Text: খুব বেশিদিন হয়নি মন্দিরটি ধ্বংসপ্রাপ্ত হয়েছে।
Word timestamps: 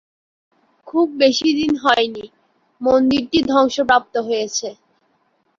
খুব 0.87 1.07
বেশিদিন 1.21 1.71
হয়নি 1.83 2.25
মন্দিরটি 2.81 3.39
ধ্বংসপ্রাপ্ত 3.49 4.13
হয়েছে। 4.27 4.67